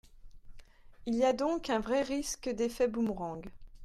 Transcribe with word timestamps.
Il 1.05 1.13
y 1.13 1.23
a 1.25 1.31
donc 1.31 1.69
un 1.69 1.77
vrai 1.79 2.01
risque 2.01 2.49
d’effet 2.49 2.87
boomerang. 2.87 3.45